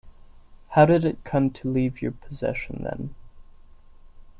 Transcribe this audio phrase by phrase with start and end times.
[0.69, 3.13] How did it come to leave your possession then?